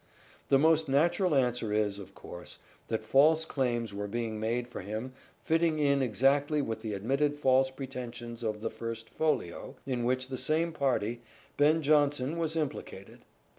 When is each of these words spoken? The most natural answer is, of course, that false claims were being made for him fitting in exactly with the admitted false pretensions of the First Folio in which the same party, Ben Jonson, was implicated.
The 0.49 0.57
most 0.57 0.89
natural 0.89 1.35
answer 1.35 1.71
is, 1.71 1.99
of 1.99 2.15
course, 2.15 2.57
that 2.87 3.03
false 3.03 3.45
claims 3.45 3.93
were 3.93 4.07
being 4.07 4.39
made 4.39 4.67
for 4.67 4.81
him 4.81 5.13
fitting 5.43 5.77
in 5.77 6.01
exactly 6.01 6.59
with 6.59 6.79
the 6.79 6.93
admitted 6.95 7.37
false 7.37 7.69
pretensions 7.69 8.41
of 8.41 8.61
the 8.61 8.71
First 8.71 9.11
Folio 9.11 9.75
in 9.85 10.03
which 10.03 10.29
the 10.29 10.37
same 10.37 10.71
party, 10.71 11.21
Ben 11.55 11.83
Jonson, 11.83 12.39
was 12.39 12.55
implicated. 12.55 13.25